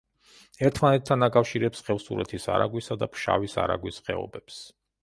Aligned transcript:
ერთმანეთთან 0.69 1.27
აკავშირებს 1.27 1.83
ხევსურეთის 1.91 2.49
არაგვისა 2.57 2.99
და 3.05 3.13
ფშავის 3.19 3.59
არაგვის 3.67 4.07
ხეობებს. 4.09 4.61